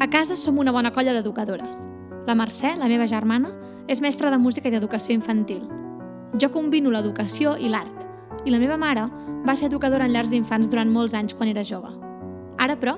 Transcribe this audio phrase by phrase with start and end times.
[0.00, 1.80] A casa som una bona colla d'educadores.
[2.28, 3.48] La Mercè, la meva germana,
[3.90, 5.64] és mestra de música i d'educació infantil.
[6.38, 8.06] Jo combino l'educació i l'art,
[8.46, 9.08] i la meva mare
[9.42, 11.90] va ser educadora en llars d'infants durant molts anys quan era jove.
[12.62, 12.94] Ara, però,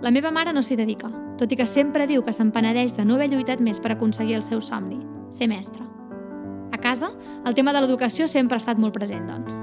[0.00, 3.04] la meva mare no s'hi dedica, tot i que sempre diu que se'n penedeix de
[3.04, 5.84] no haver lluitat més per aconseguir el seu somni, ser mestra.
[6.72, 7.12] A casa,
[7.44, 9.60] el tema de l'educació sempre ha estat molt present, doncs.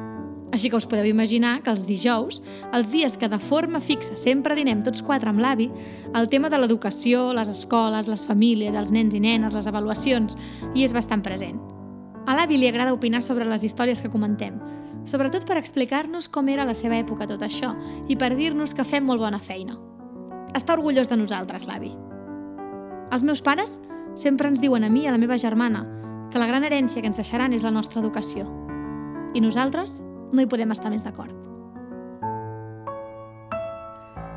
[0.56, 2.38] Així que us podeu imaginar que els dijous,
[2.72, 5.66] els dies que de forma fixa sempre dinem tots quatre amb l'avi,
[6.16, 10.38] el tema de l'educació, les escoles, les famílies, els nens i nenes, les avaluacions,
[10.72, 11.60] hi és bastant present.
[12.26, 14.56] A l'avi li agrada opinar sobre les històries que comentem,
[15.04, 17.76] sobretot per explicar-nos com era la seva època tot això
[18.08, 19.76] i per dir-nos que fem molt bona feina.
[20.56, 21.92] Està orgullós de nosaltres, l'avi.
[23.12, 23.82] Els meus pares
[24.16, 25.84] sempre ens diuen a mi i a la meva germana
[26.32, 28.48] que la gran herència que ens deixaran és la nostra educació.
[29.36, 30.00] I nosaltres
[30.34, 31.36] no hi podem estar més d'acord.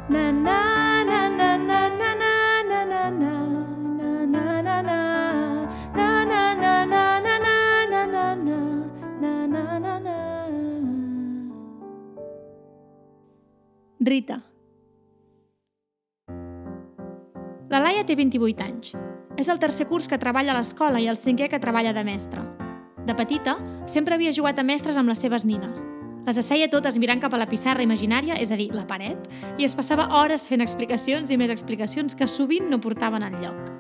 [0.08, 3.48] Na na na na na na na na na na
[14.08, 14.38] Rita
[17.68, 18.94] La Laia té 28 anys.
[19.36, 22.67] És el tercer curs que treballa a l'escola i el cinquè que treballa de mestra.
[23.08, 23.56] De petita,
[23.88, 25.80] sempre havia jugat a mestres amb les seves nines.
[26.26, 29.64] Les asseia totes mirant cap a la pissarra imaginària, és a dir, la paret, i
[29.64, 33.72] es passava hores fent explicacions i més explicacions que sovint no portaven en lloc.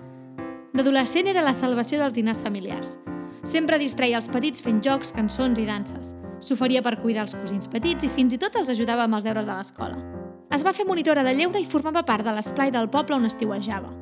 [0.72, 2.96] D'adolescent era la salvació dels dinars familiars.
[3.44, 6.14] Sempre distreia els petits fent jocs, cançons i danses.
[6.40, 9.44] S'oferia per cuidar els cosins petits i fins i tot els ajudava amb els deures
[9.44, 10.00] de l'escola.
[10.48, 13.92] Es va fer monitora de lleure i formava part de l'esplai del poble on estiuejava.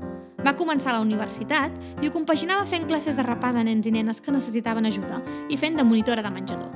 [0.46, 3.90] Va començar a la universitat i ho compaginava fent classes de repàs a nens i
[3.90, 5.18] nenes que necessitaven ajuda
[5.50, 6.70] i fent de monitora de menjador.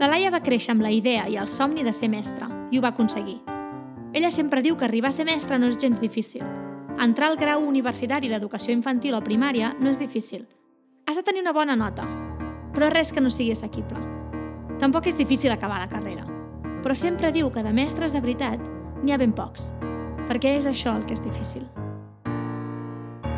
[0.00, 2.82] La Laia va créixer amb la idea i el somni de ser mestra i ho
[2.82, 3.38] va aconseguir.
[4.12, 6.42] Ella sempre diu que arribar a ser mestra no és gens difícil.
[6.98, 10.46] Entrar al grau universitari d'educació infantil o primària no és difícil.
[11.06, 12.08] Has de tenir una bona nota,
[12.74, 14.02] però res que no sigui assequible.
[14.82, 16.26] Tampoc és difícil acabar la carrera,
[16.82, 18.66] però sempre diu que de mestres de veritat
[19.04, 19.70] n'hi ha ben pocs,
[20.26, 21.68] perquè és això el que és difícil.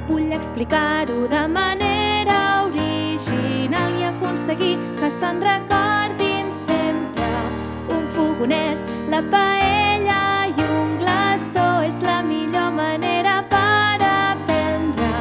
[0.09, 7.29] Vull explicar-ho de manera original i aconseguir que se'n recordin sempre.
[7.93, 8.81] Un fogonet,
[9.13, 15.13] la paella i un glaçó és la millor manera per aprendre.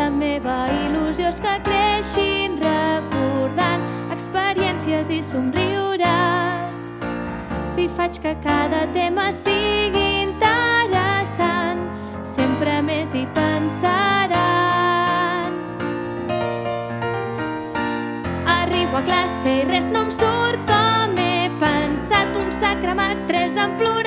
[0.00, 3.84] La meva il·lusió és que creixin recordant
[4.16, 6.80] experiències i somriuràs.
[7.68, 10.31] Si faig que cada tema sigui
[19.06, 22.36] classe i res no em surt com he pensat.
[22.38, 24.01] Un s'ha cremat, tres han plorat,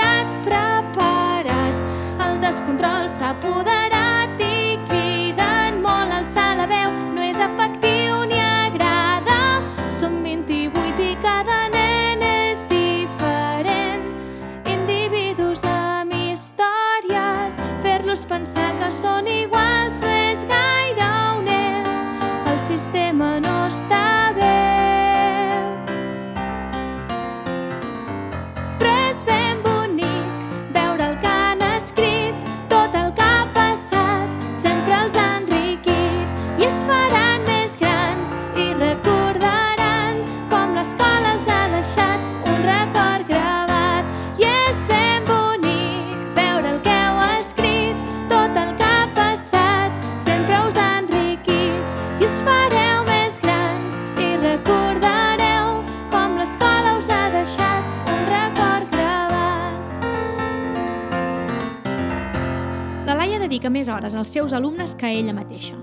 [64.25, 65.75] als seus alumnes que a ella mateixa.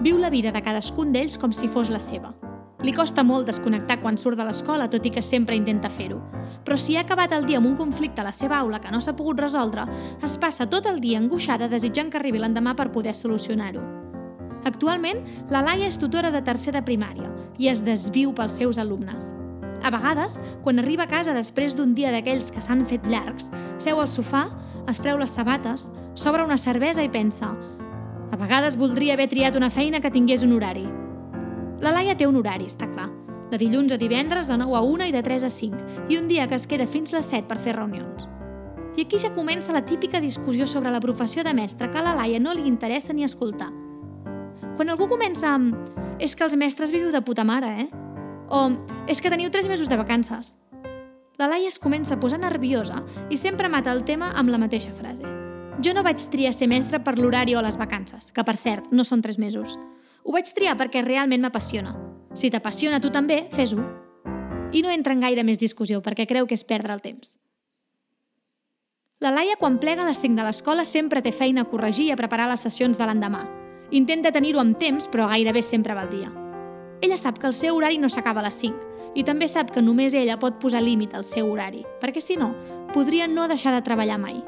[0.00, 2.30] Viu la vida de cadascun d'ells com si fos la seva.
[2.80, 6.16] Li costa molt desconnectar quan surt de l'escola, tot i que sempre intenta fer-ho.
[6.64, 9.02] Però si ha acabat el dia amb un conflicte a la seva aula que no
[9.04, 9.84] s'ha pogut resoldre,
[10.24, 13.82] es passa tot el dia angoixada desitjant que arribi l'endemà per poder solucionar-ho.
[14.64, 15.20] Actualment,
[15.52, 19.34] la Laia és tutora de tercer de primària i es desviu pels seus alumnes.
[19.84, 24.00] A vegades, quan arriba a casa després d'un dia d'aquells que s'han fet llargs, seu
[24.00, 24.46] al sofà,
[24.88, 27.52] es treu les sabates, s'obre una cervesa i pensa
[28.30, 30.86] a vegades voldria haver triat una feina que tingués un horari.
[31.80, 33.08] La Laia té un horari, està clar.
[33.50, 35.78] De dilluns a divendres de 9 a 1 i de 3 a 5,
[36.08, 38.28] i un dia que es queda fins les 7 per fer reunions.
[38.96, 42.14] I aquí ja comença la típica discussió sobre la professió de mestre que a la
[42.14, 43.70] Laia no li interessa ni escoltar.
[44.76, 45.74] Quan algú comença amb
[46.20, 47.88] és que els mestres viviu de puta mare, eh?
[48.50, 48.68] O
[49.08, 50.58] és que teniu 3 mesos de vacances.
[51.38, 54.92] La Laia es comença a posar nerviosa i sempre mata el tema amb la mateixa
[54.92, 55.39] frase.
[55.80, 59.04] Jo no vaig triar ser mestre per l'horari o les vacances, que per cert, no
[59.04, 59.78] són tres mesos.
[60.24, 61.94] Ho vaig triar perquè realment m'apassiona.
[62.36, 63.80] Si t'apassiona tu també, fes-ho.
[64.76, 67.38] I no entra en gaire més discussió perquè creu que és perdre el temps.
[69.24, 72.12] La Laia, quan plega a les 5 de l'escola, sempre té feina a corregir i
[72.12, 73.46] a preparar les sessions de l'endemà.
[73.90, 76.28] Intenta tenir-ho amb temps, però gairebé sempre va al dia.
[77.00, 79.80] Ella sap que el seu horari no s'acaba a les 5 i també sap que
[79.80, 82.52] només ella pot posar límit al seu horari, perquè si no,
[82.92, 84.42] podria no deixar de treballar mai.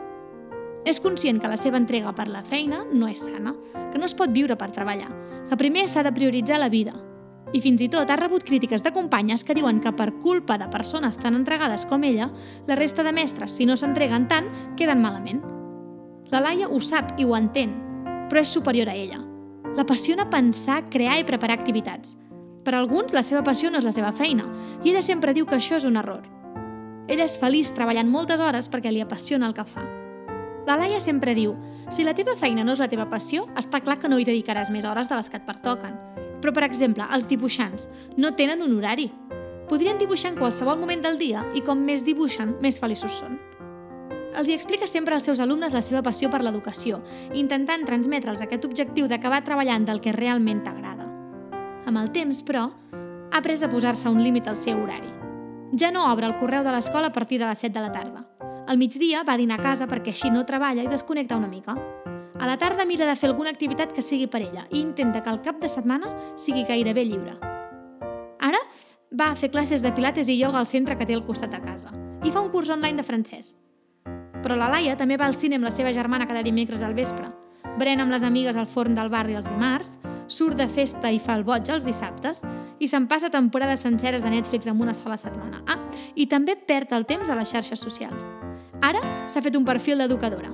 [0.85, 3.55] És conscient que la seva entrega per la feina no és sana,
[3.93, 5.11] que no es pot viure per treballar,
[5.49, 6.95] que primer s'ha de prioritzar la vida.
[7.53, 10.71] I fins i tot ha rebut crítiques de companyes que diuen que per culpa de
[10.73, 12.31] persones tan entregades com ella,
[12.67, 15.43] la resta de mestres, si no s'entreguen tant, queden malament.
[16.33, 17.77] La Laia ho sap i ho entén,
[18.31, 19.21] però és superior a ella.
[19.77, 22.17] L'apassiona pensar, crear i preparar activitats,
[22.65, 24.47] per alguns, la seva passió no és la seva feina,
[24.85, 26.23] i ella sempre diu que això és un error.
[27.11, 29.83] Ella és feliç treballant moltes hores perquè li apassiona el que fa.
[30.67, 31.57] La Laia sempre diu,
[31.91, 34.71] si la teva feina no és la teva passió, està clar que no hi dedicaràs
[34.71, 35.97] més hores de les que et pertoquen.
[36.43, 39.11] Però, per exemple, els dibuixants no tenen un horari.
[39.69, 43.39] Podrien dibuixar en qualsevol moment del dia i com més dibuixen, més feliços són.
[44.33, 47.03] Els hi explica sempre als seus alumnes la seva passió per l'educació,
[47.37, 51.11] intentant transmetre'ls aquest objectiu d'acabar treballant del que realment t'agrada.
[51.85, 52.71] Amb el temps, però,
[53.33, 55.13] ha après a posar-se un límit al seu horari.
[55.77, 58.32] Ja no obre el correu de l'escola a partir de les 7 de la tarda.
[58.67, 61.75] Al migdia va dinar a casa perquè així no treballa i desconnecta una mica.
[62.39, 65.31] A la tarda mira de fer alguna activitat que sigui per ella i intenta que
[65.31, 67.35] el cap de setmana sigui gairebé lliure.
[68.39, 68.61] Ara
[69.19, 71.61] va a fer classes de pilates i ioga al centre que té al costat de
[71.61, 71.91] casa
[72.25, 73.57] i fa un curs online de francès.
[74.43, 77.29] Però la Laia també va al cine amb la seva germana cada dimecres al vespre,
[77.79, 79.99] brena amb les amigues al forn del barri els dimarts
[80.33, 82.43] surt de festa i fa el boig els dissabtes
[82.81, 85.63] i se'n passa temporades senceres de Netflix en una sola setmana.
[85.69, 85.79] Ah,
[86.17, 88.31] i també perd el temps a les xarxes socials.
[88.83, 90.51] Ara s'ha fet un perfil d'educadora.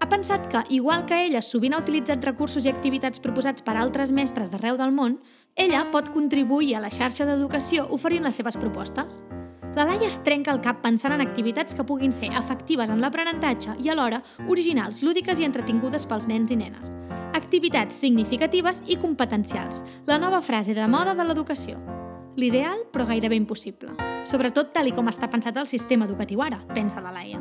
[0.00, 4.12] Ha pensat que, igual que ella sovint ha utilitzat recursos i activitats proposats per altres
[4.14, 5.18] mestres d'arreu del món,
[5.56, 9.24] ella pot contribuir a la xarxa d'educació oferint les seves propostes.
[9.76, 13.76] La Laia es trenca el cap pensant en activitats que puguin ser efectives en l'aprenentatge
[13.84, 16.96] i alhora originals, lúdiques i entretingudes pels nens i nenes
[17.34, 21.78] activitats significatives i competencials, la nova frase de moda de l'educació.
[22.38, 23.94] L'ideal, però gairebé impossible.
[24.24, 27.40] Sobretot tal com està pensat el sistema educatiu ara, pensa la Laia.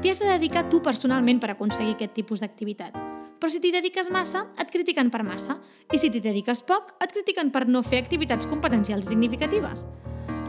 [0.00, 2.94] T'hi has de dedicar tu personalment per aconseguir aquest tipus d'activitat.
[3.38, 5.58] Però si t'hi dediques massa, et critiquen per massa.
[5.94, 9.86] I si t'hi dediques poc, et critiquen per no fer activitats competencials significatives.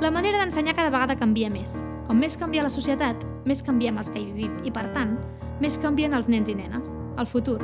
[0.01, 1.83] La manera d'ensenyar cada vegada canvia més.
[2.07, 5.17] Com més canvia la societat, més canviem els que hi vivim i, per tant,
[5.61, 7.59] més canvien els nens i nenes, el futur,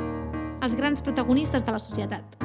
[0.66, 2.36] els grans protagonistes de la societat.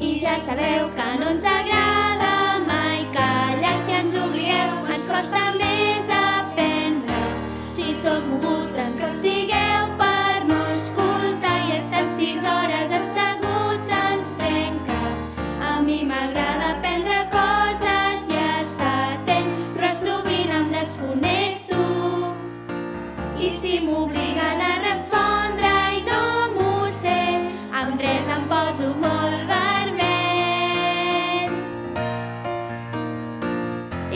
[0.00, 2.32] I ja sabeu que no ens agrada
[2.64, 5.73] mai callar si ens obligueu, ens costa més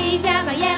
[0.08, 0.77] I ja veieu que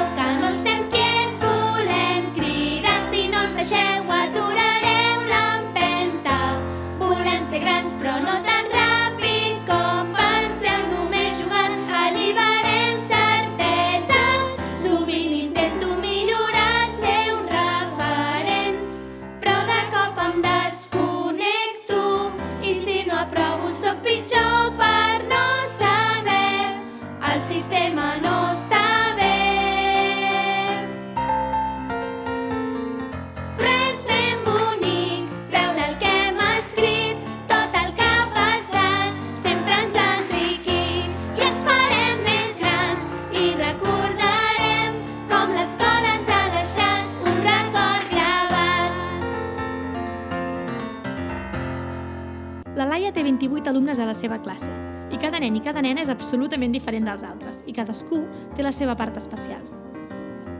[53.90, 54.70] alumnes a la seva classe
[55.10, 58.22] i cada nen i cada nena és absolutament diferent dels altres i cadascú
[58.54, 59.62] té la seva part especial.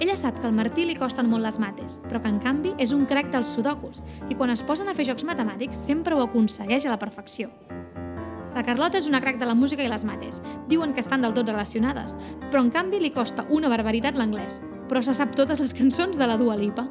[0.01, 2.91] Ella sap que al Martí li costen molt les mates, però que en canvi és
[2.93, 6.87] un crac dels sudokus i quan es posen a fer jocs matemàtics sempre ho aconsegueix
[6.87, 7.51] a la perfecció.
[8.55, 10.43] La Carlota és una crac de la música i les mates.
[10.67, 12.17] Diuen que estan del tot relacionades,
[12.51, 14.59] però en canvi li costa una barbaritat l'anglès,
[14.89, 16.89] però se sap totes les cançons de la Dua Lipa.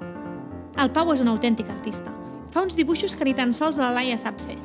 [0.80, 2.14] El Pau és un autèntic artista.
[2.54, 4.62] Fa uns dibuixos que ni tan sols la Laia sap fer.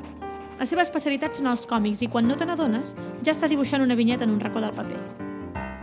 [0.59, 2.95] La seva especialitat són els còmics i quan no te n'adones
[3.27, 5.01] ja està dibuixant una vinyeta en un racó del paper.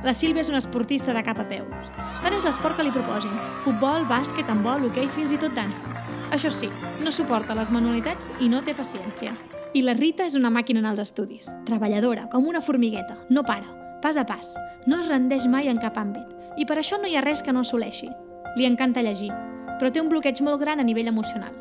[0.02, 1.90] La Sílvia és una esportista de cap a peus.
[2.24, 3.34] Tant és l'esport que li proposin.
[3.66, 5.86] Futbol, bàsquet, handbol, hoquei, fins i tot dansa.
[6.34, 6.72] Això sí,
[7.04, 9.36] no suporta les manualitats i no té paciència.
[9.76, 11.52] I la Rita és una màquina en els estudis.
[11.68, 13.20] Treballadora, com una formigueta.
[13.30, 13.68] No para,
[14.02, 14.56] pas a pas.
[14.88, 16.32] No es rendeix mai en cap àmbit.
[16.58, 18.10] I per això no hi ha res que no assoleixi.
[18.58, 19.30] Li encanta llegir,
[19.78, 21.54] però té un bloqueig molt gran a nivell emocional.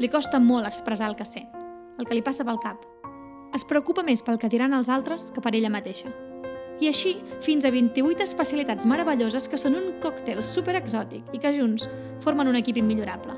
[0.00, 1.50] Li costa molt expressar el que sent,
[1.98, 2.86] el que li passa pel cap.
[3.56, 6.12] Es preocupa més pel que diran els altres que per ella mateixa.
[6.80, 11.52] I així, fins a 28 especialitats meravelloses que són un còctel super exòtic i que
[11.56, 11.88] junts
[12.24, 13.36] formen un equip immillorable.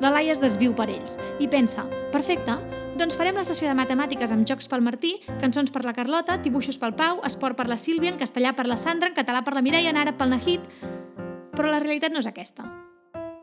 [0.00, 2.56] La Laia es desviu per ells i pensa, perfecte,
[2.98, 6.80] doncs farem la sessió de matemàtiques amb jocs pel Martí, cançons per la Carlota, dibuixos
[6.80, 9.62] pel Pau, esport per la Sílvia, en castellà per la Sandra, en català per la
[9.64, 10.66] Mireia, en àrab pel Nahid...
[11.50, 12.64] Però la realitat no és aquesta.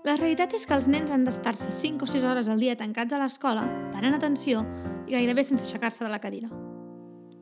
[0.08, 3.12] La realitat és que els nens han d'estar-se 5 o 6 hores al dia tancats
[3.12, 4.62] a l'escola, parant atenció
[5.04, 6.48] i gairebé sense aixecar-se de la cadira.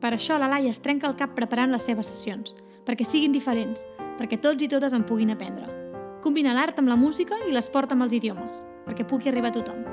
[0.02, 3.86] Per això la Laia es trenca el cap preparant les seves sessions, perquè siguin diferents,
[4.18, 5.68] perquè tots i totes en puguin aprendre.
[6.26, 9.86] Combina l'art amb la música i l'esport amb els idiomes, perquè pugui arribar a tothom.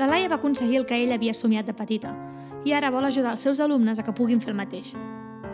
[0.00, 2.16] La Laia va aconseguir el que ella havia somiat de petita
[2.64, 4.96] i ara vol ajudar els seus alumnes a que puguin fer el mateix.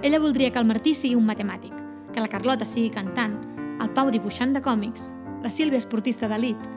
[0.07, 1.75] Ella voldria que el Martí sigui un matemàtic,
[2.15, 3.41] que la Carlota sigui cantant,
[3.83, 5.11] el Pau dibuixant de còmics,
[5.43, 6.69] la Sílvia esportista d'elit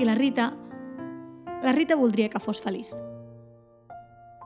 [0.00, 0.52] i la Rita...
[1.62, 2.94] La Rita voldria que fos feliç.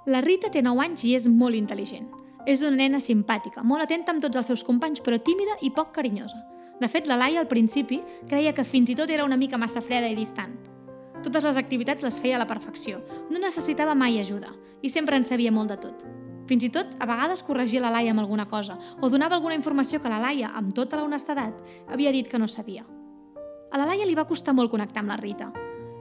[0.06, 2.08] La Rita té 9 anys i és molt intel·ligent.
[2.48, 5.92] És una nena simpàtica, molt atenta amb tots els seus companys, però tímida i poc
[5.94, 6.38] carinyosa.
[6.80, 9.82] De fet, la Laia al principi creia que fins i tot era una mica massa
[9.84, 10.56] freda i distant.
[11.20, 15.26] Totes les activitats les feia a la perfecció, no necessitava mai ajuda i sempre en
[15.28, 16.06] sabia molt de tot.
[16.48, 20.00] Fins i tot, a vegades corregia la Laia amb alguna cosa o donava alguna informació
[20.00, 21.60] que la Laia, amb tota la honestedat,
[21.92, 22.86] havia dit que no sabia.
[23.70, 25.46] A la Laia li va costar molt connectar amb la Rita.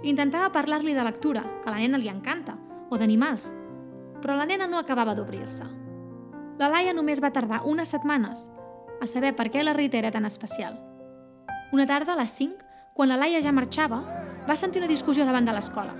[0.09, 2.55] Intentava parlar-li de lectura, que a la nena li encanta,
[2.89, 3.51] o d'animals,
[4.23, 5.67] però la nena no acabava d'obrir-se.
[6.57, 8.47] La Laia només va tardar unes setmanes
[8.99, 10.79] a saber per què la Rita era tan especial.
[11.71, 12.65] Una tarda, a les 5,
[12.97, 14.01] quan la Laia ja marxava,
[14.49, 15.93] va sentir una discussió davant de l'escola.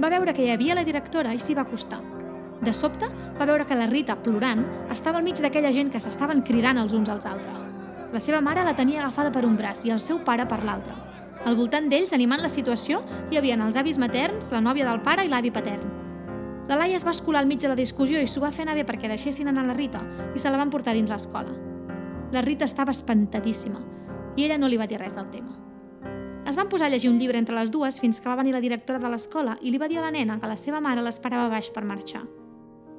[0.00, 2.00] Va veure que hi havia la directora i s'hi va acostar.
[2.64, 6.40] De sobte, va veure que la Rita, plorant, estava al mig d'aquella gent que s'estaven
[6.48, 7.68] cridant els uns als altres.
[8.14, 10.92] La seva mare la tenia agafada per un braç i el seu pare per l'altre.
[11.50, 15.24] Al voltant d'ells, animant la situació, hi havien els avis materns, la nòvia del pare
[15.26, 15.88] i l'avi patern.
[16.68, 18.76] La Laia es va escolar al mig de la discussió i s'ho va fer anar
[18.78, 19.98] bé perquè deixessin anar la Rita
[20.30, 21.56] i se la van portar dins l'escola.
[22.30, 23.82] La Rita estava espantadíssima
[24.36, 25.58] i ella no li va dir res del tema.
[26.46, 28.62] Es van posar a llegir un llibre entre les dues fins que va venir la
[28.62, 31.50] directora de l'escola i li va dir a la nena que la seva mare l'esperava
[31.50, 32.22] baix per marxar.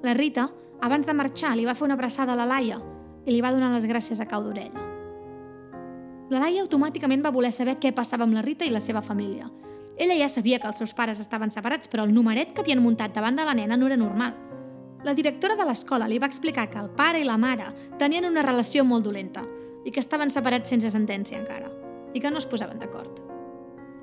[0.03, 0.49] La Rita,
[0.81, 2.81] abans de marxar, li va fer una abraçada a la Laia
[3.25, 4.94] i li va donar les gràcies a cau d'orella.
[6.29, 9.49] La Laia automàticament va voler saber què passava amb la Rita i la seva família
[9.97, 13.13] ella ja sabia que els seus pares estaven separats, però el numeret que havien muntat
[13.15, 14.33] davant de la nena no era normal.
[15.07, 18.43] La directora de l'escola li va explicar que el pare i la mare tenien una
[18.43, 19.45] relació molt dolenta
[19.85, 21.69] i que estaven separats sense sentència encara,
[22.13, 23.21] i que no es posaven d'acord.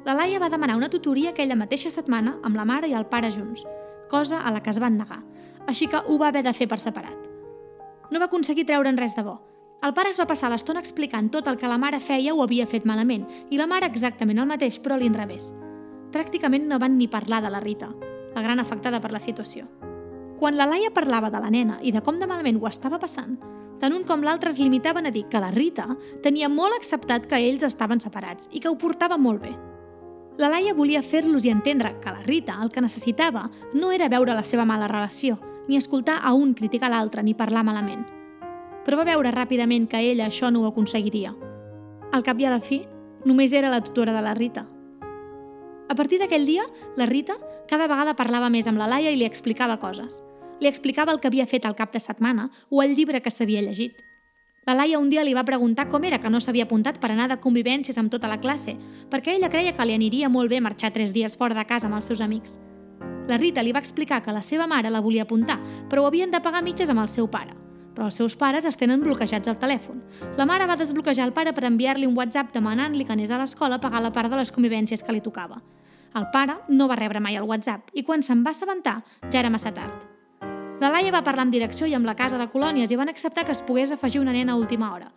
[0.07, 3.31] La Laia va demanar una tutoria aquella mateixa setmana amb la mare i el pare
[3.31, 3.67] junts,
[4.09, 5.21] cosa a la que es van negar,
[5.69, 7.29] així que ho va haver de fer per separat.
[8.11, 9.41] No va aconseguir treure'n res de bo.
[9.83, 12.69] El pare es va passar l'estona explicant tot el que la mare feia o havia
[12.71, 15.53] fet malament, i la mare exactament el mateix, però a l'inrevés
[16.13, 17.89] pràcticament no van ni parlar de la Rita,
[18.35, 19.67] la gran afectada per la situació.
[20.39, 23.39] Quan la Laia parlava de la nena i de com de malament ho estava passant,
[23.81, 25.89] tant un com l'altre es limitaven a dir que la Rita
[26.23, 29.53] tenia molt acceptat que ells estaven separats i que ho portava molt bé.
[30.39, 34.35] La Laia volia fer-los i entendre que la Rita el que necessitava no era veure
[34.35, 38.22] la seva mala relació, ni escoltar a un criticar l'altre ni parlar malament.
[38.85, 41.35] Però va veure ràpidament que ella això no ho aconseguiria.
[42.13, 42.83] Al cap i a la fi,
[43.25, 44.67] només era la tutora de la Rita,
[45.93, 46.63] a partir d'aquell dia,
[46.97, 47.35] la Rita
[47.69, 50.23] cada vegada parlava més amb la Laia i li explicava coses.
[50.61, 53.61] Li explicava el que havia fet al cap de setmana o el llibre que s'havia
[53.61, 54.01] llegit.
[54.65, 57.27] La Laia un dia li va preguntar com era que no s'havia apuntat per anar
[57.29, 58.73] de convivències amb tota la classe,
[59.11, 61.99] perquè ella creia que li aniria molt bé marxar tres dies fora de casa amb
[61.99, 62.57] els seus amics.
[63.29, 65.59] La Rita li va explicar que la seva mare la volia apuntar,
[65.91, 67.53] però ho havien de pagar mitges amb el seu pare
[67.95, 70.01] però els seus pares es tenen bloquejats al telèfon.
[70.39, 73.77] La mare va desbloquejar el pare per enviar-li un WhatsApp demanant-li que anés a l'escola
[73.77, 75.61] a pagar la part de les convivències que li tocava.
[76.15, 78.99] El pare no va rebre mai el WhatsApp i quan se'n va assabentar
[79.31, 80.09] ja era massa tard.
[80.83, 83.45] La Laia va parlar amb direcció i amb la casa de colònies i van acceptar
[83.47, 85.13] que es pogués afegir una nena a última hora.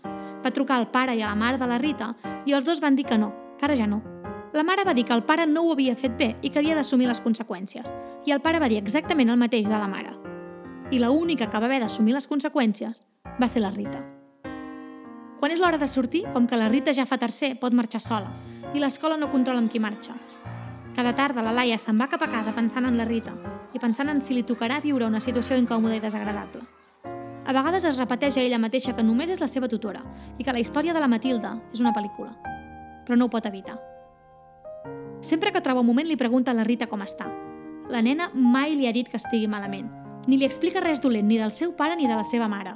[0.46, 2.13] Va trucar al pare i a la mare de la Rita
[2.46, 4.03] i els dos van dir que no, que ara ja no.
[4.53, 6.77] La mare va dir que el pare no ho havia fet bé i que havia
[6.77, 7.91] d'assumir les conseqüències.
[8.25, 10.25] I el pare va dir exactament el mateix de la mare.
[10.92, 13.06] I la única que va haver d'assumir les conseqüències
[13.42, 14.04] va ser la Rita.
[15.39, 18.30] Quan és l'hora de sortir, com que la Rita ja fa tercer, pot marxar sola
[18.75, 20.13] i l'escola no controla amb qui marxa.
[20.96, 23.34] Cada tarda la Laia se'n va cap a casa pensant en la Rita
[23.74, 26.62] i pensant en si li tocarà viure una situació incòmoda i desagradable.
[27.46, 30.06] A vegades es repeteix a ella mateixa que només és la seva tutora
[30.38, 32.32] i que la història de la Matilda és una pel·lícula.
[33.06, 33.80] Però no ho pot evitar.
[35.22, 37.25] Sempre que troba un moment li pregunta a la Rita com està.
[37.89, 39.89] La nena mai li ha dit que estigui malament,
[40.27, 42.75] ni li explica res dolent ni del seu pare ni de la seva mare.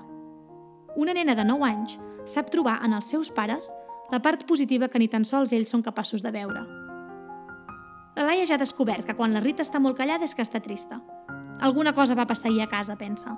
[0.98, 3.72] Una nena de 9 anys sap trobar en els seus pares
[4.12, 6.66] la part positiva que ni tan sols ells són capaços de veure.
[8.18, 10.60] La Laia ja ha descobert que quan la Rita està molt callada és que està
[10.60, 11.00] trista.
[11.62, 13.38] Alguna cosa va passar ahir a casa, pensa.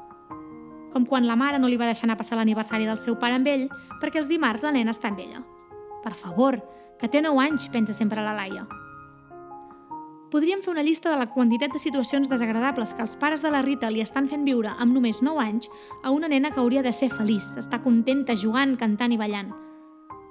[0.92, 3.48] Com quan la mare no li va deixar anar passar l'aniversari del seu pare amb
[3.48, 3.68] ell
[4.02, 5.44] perquè els dimarts la nena està amb ella.
[6.04, 6.58] Per favor,
[7.00, 8.66] que té 9 anys, pensa sempre la Laia.
[10.32, 13.60] Podríem fer una llista de la quantitat de situacions desagradables que els pares de la
[13.66, 15.68] Rita li estan fent viure amb només 9 anys
[16.08, 19.50] a una nena que hauria de ser feliç, estar contenta jugant, cantant i ballant.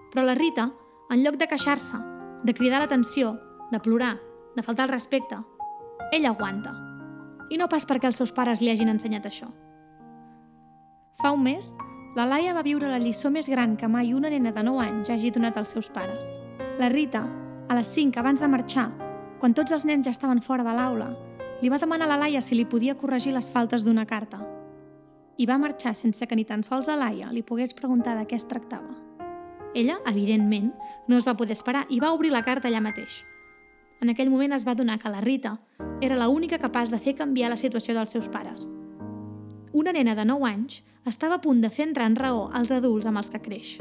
[0.09, 0.71] Però la Rita,
[1.13, 2.01] en lloc de queixar-se,
[2.49, 3.35] de cridar l'atenció,
[3.71, 4.15] de plorar,
[4.57, 5.37] de faltar el respecte,
[6.13, 6.73] ella aguanta.
[7.53, 9.51] I no pas perquè els seus pares li hagin ensenyat això.
[11.21, 11.75] Fa un mes,
[12.17, 15.13] la Laia va viure la lliçó més gran que mai una nena de 9 anys
[15.13, 16.33] hagi donat als seus pares.
[16.81, 17.27] La Rita,
[17.69, 18.89] a les 5 abans de marxar,
[19.41, 21.15] quan tots els nens ja estaven fora de l'aula,
[21.63, 24.43] li va demanar a la Laia si li podia corregir les faltes d'una carta.
[25.41, 28.37] I va marxar sense que ni tan sols a Laia li pogués preguntar de què
[28.37, 28.93] es tractava.
[29.73, 30.75] Ella, evidentment,
[31.09, 33.23] no es va poder esperar i va obrir la carta allà mateix.
[34.01, 35.57] En aquell moment es va donar que la Rita
[36.01, 38.69] era la única capaç de fer canviar la situació dels seus pares.
[39.73, 43.09] Una nena de 9 anys estava a punt de fer entrar en raó als adults
[43.09, 43.79] amb els que creix.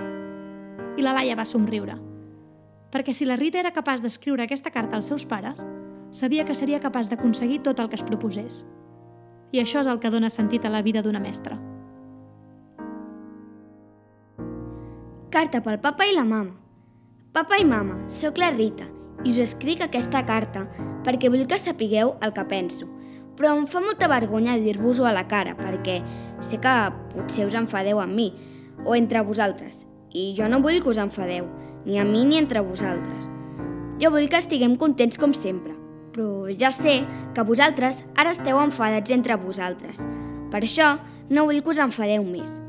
[0.95, 2.08] I la Laia va somriure.
[2.89, 5.65] Perquè si la Rita era capaç d'escriure aquesta carta als seus pares,
[6.11, 8.63] sabia que seria capaç d'aconseguir tot el que es proposés.
[9.51, 11.57] I això és el que dona sentit a la vida d'una mestra.
[15.29, 16.55] Carta pel papa i la mama.
[17.33, 18.87] Papa i mama, sóc la Rita
[19.23, 20.63] i us escric aquesta carta
[21.05, 22.87] perquè vull que sapigueu el que penso.
[23.37, 25.99] Però em fa molta vergonya dir-vos-ho a la cara perquè
[26.41, 26.73] sé que
[27.13, 28.31] potser us enfadeu amb mi
[28.85, 31.45] o entre vosaltres i jo no vull que us enfadeu,
[31.89, 33.31] ni a mi ni entre vosaltres.
[33.99, 35.73] Jo vull que estiguem contents com sempre,
[36.13, 36.99] però ja sé
[37.33, 40.05] que vosaltres ara esteu enfadats entre vosaltres.
[40.53, 40.93] Per això
[41.33, 42.59] no vull que us enfadeu més.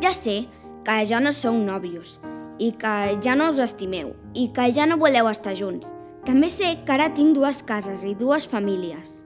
[0.00, 0.44] Ja sé
[0.86, 2.20] que ja no sou nòvios
[2.62, 5.90] i que ja no us estimeu i que ja no voleu estar junts.
[6.24, 9.24] També sé que ara tinc dues cases i dues famílies.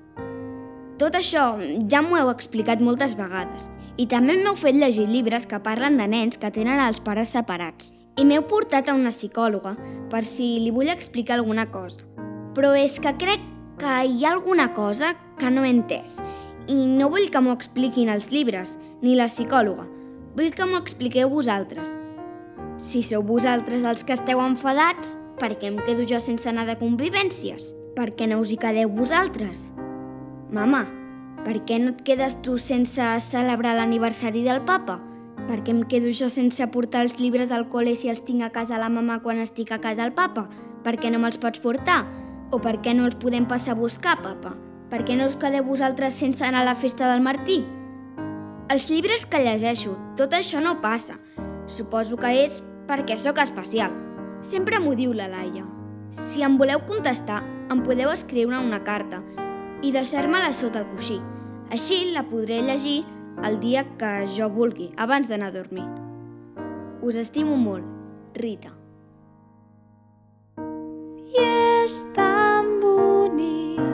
[0.99, 1.53] Tot això
[1.87, 6.09] ja m'ho heu explicat moltes vegades i també m'heu fet llegir llibres que parlen de
[6.09, 7.93] nens que tenen els pares separats.
[8.19, 9.77] I m'heu portat a una psicòloga
[10.11, 12.03] per si li vull explicar alguna cosa.
[12.57, 13.45] Però és que crec
[13.79, 16.19] que hi ha alguna cosa que no he entès
[16.69, 19.87] i no vull que m'ho expliquin els llibres ni la psicòloga.
[20.35, 21.95] Vull que m'ho expliqueu vosaltres.
[22.79, 26.77] Si sou vosaltres els que esteu enfadats, per què em quedo jo sense anar de
[26.79, 27.73] convivències?
[27.95, 29.69] Per què no us hi quedeu vosaltres?
[30.51, 30.85] Mama,
[31.47, 34.99] per què no et quedes tu sense celebrar l'aniversari del papa?
[35.49, 38.51] Per què em quedo jo sense portar els llibres al col·le si els tinc a
[38.53, 40.45] casa la mama quan estic a casa al papa?
[40.85, 42.03] Per què no me'ls pots portar?
[42.53, 44.53] O per què no els podem passar a buscar, papa?
[44.93, 47.63] Per què no us quedeu vosaltres sense anar a la festa del Martí?
[48.69, 51.17] Els llibres que llegeixo, tot això no passa.
[51.67, 53.93] Suposo que és perquè sóc especial.
[54.45, 55.65] Sempre m'ho diu la Laia.
[56.13, 57.41] Si em voleu contestar,
[57.73, 59.23] em podeu escriure una carta
[59.81, 61.23] i deixar-me-la sota el coixí.
[61.73, 63.03] Així la podré llegir
[63.45, 65.87] el dia que jo vulgui, abans d'anar a dormir.
[67.03, 67.87] Us estimo molt,
[68.35, 68.73] Rita.
[70.59, 73.88] I és tan bonic